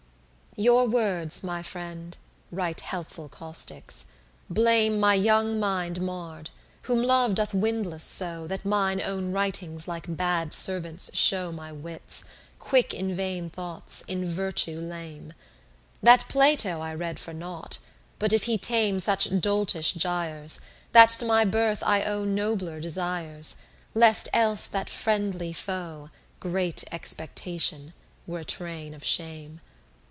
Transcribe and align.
21 0.55 0.65
Your 0.65 0.85
words, 0.85 1.43
my 1.45 1.61
firend, 1.63 2.15
(right 2.51 2.81
healthful 2.81 3.29
caustics) 3.29 4.07
blame 4.49 4.99
My 4.99 5.13
young 5.13 5.61
mind 5.61 6.01
marr'd, 6.01 6.49
whom 6.81 7.01
Love 7.01 7.35
doth 7.35 7.53
windlass 7.53 8.03
so, 8.03 8.47
That 8.47 8.65
mine 8.65 8.99
own 9.01 9.31
writings 9.31 9.87
like 9.87 10.13
bad 10.17 10.53
servants 10.53 11.09
show 11.17 11.53
My 11.53 11.71
wits, 11.71 12.25
quick 12.59 12.93
in 12.93 13.15
vain 13.15 13.49
thoughts, 13.49 14.03
in 14.09 14.29
virtue 14.29 14.81
lame; 14.81 15.31
That 16.03 16.25
Plato 16.27 16.81
I 16.81 16.95
read 16.95 17.17
for 17.17 17.31
nought, 17.31 17.77
but 18.19 18.33
if 18.33 18.43
he 18.43 18.57
tame 18.57 18.99
Such 18.99 19.29
doltish 19.39 19.93
gyres; 19.93 20.59
that 20.91 21.07
to 21.19 21.25
my 21.25 21.45
birth 21.45 21.81
I 21.81 22.03
owe 22.03 22.25
Nobler 22.25 22.81
desires, 22.81 23.55
lest 23.93 24.27
else 24.33 24.65
that 24.67 24.89
friendly 24.89 25.53
foe, 25.53 26.09
Great 26.41 26.83
Expectation, 26.91 27.93
were 28.27 28.39
a 28.39 28.43
train 28.45 28.93
of 28.93 29.05
shame. 29.05 29.61